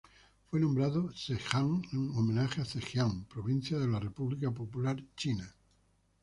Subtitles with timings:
[0.49, 5.53] Fue nombrado Zhejiang en homenaje a Zhejiang provincia de la República Popular China.